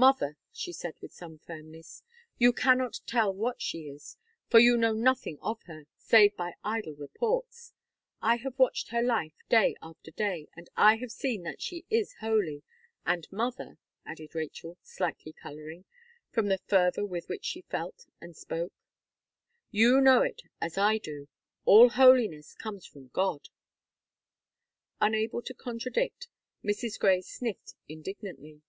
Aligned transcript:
"Mother," 0.00 0.36
she 0.52 0.72
said, 0.72 0.94
with 1.02 1.10
some 1.12 1.40
firmness, 1.40 2.04
"you 2.38 2.52
cannot 2.52 3.00
tell 3.04 3.34
what 3.34 3.60
she 3.60 3.88
is; 3.88 4.16
for 4.48 4.60
you 4.60 4.76
know 4.76 4.92
nothing 4.92 5.40
of 5.42 5.60
her, 5.64 5.86
save 5.96 6.36
by 6.36 6.54
idle 6.62 6.94
reports. 6.94 7.72
I 8.22 8.36
have 8.36 8.56
watched 8.60 8.90
her 8.90 9.02
life 9.02 9.32
day 9.50 9.74
after 9.82 10.12
day, 10.12 10.46
and 10.54 10.70
I 10.76 10.98
have 10.98 11.10
seen 11.10 11.42
that 11.42 11.72
it 11.72 11.84
is 11.90 12.12
holy. 12.20 12.62
And, 13.04 13.26
mother," 13.32 13.78
added 14.06 14.36
Rachel, 14.36 14.78
slightly 14.84 15.32
colouring, 15.32 15.84
from 16.30 16.46
the 16.46 16.58
fervour 16.58 17.04
with 17.04 17.28
which 17.28 17.44
she 17.46 17.62
felt 17.62 18.06
and 18.20 18.36
spoke, 18.36 18.72
"you 19.72 20.00
know 20.00 20.22
it 20.22 20.42
as 20.60 20.78
I 20.78 20.98
do: 20.98 21.26
all 21.64 21.88
holiness 21.88 22.54
comes 22.54 22.86
from 22.86 23.08
God." 23.08 23.48
Unable 25.00 25.42
to 25.42 25.54
contradict, 25.54 26.28
Mrs. 26.62 27.00
Gray 27.00 27.20
sniffed 27.20 27.74
indignantly. 27.88 28.62